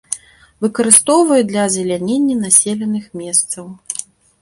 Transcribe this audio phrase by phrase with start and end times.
[0.65, 3.65] Выкарыстоўваюць для азелянення населеных месцаў.